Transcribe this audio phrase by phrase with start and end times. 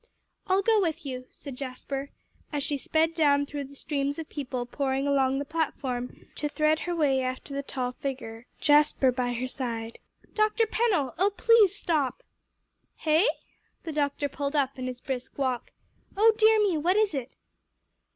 [0.47, 2.09] "I'll go with you," said Jasper,
[2.51, 6.79] as she sped down through the streams of people pouring along the platform, to thread
[6.79, 9.99] her way after the tall figure, Jasper by her side.
[10.33, 10.65] "Dr.
[10.65, 12.23] Pennell oh, please stop."
[12.95, 13.27] "Hey?"
[13.83, 15.69] The doctor pulled up in his brisk walk.
[16.17, 16.79] "Oh dear me!
[16.79, 17.29] what is it?"